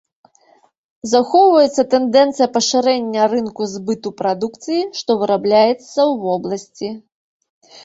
[1.15, 6.89] Захоўваецца тэндэнцыя пашырэння рынку збыту прадукцыі, што вырабляецца ў вобласці.